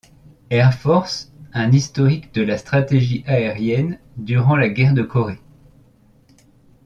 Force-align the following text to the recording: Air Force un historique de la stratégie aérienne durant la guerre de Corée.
Air 0.49 0.73
Force 0.79 1.31
un 1.53 1.71
historique 1.71 2.33
de 2.33 2.41
la 2.41 2.57
stratégie 2.57 3.23
aérienne 3.27 3.99
durant 4.17 4.55
la 4.55 4.67
guerre 4.67 4.95
de 4.95 5.03
Corée. 5.03 5.37